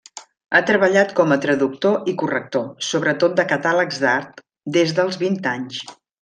[0.51, 4.43] Ha treballat com a traductor i corrector, sobretot de catàlegs d'art,
[4.79, 5.85] des dels vint anys.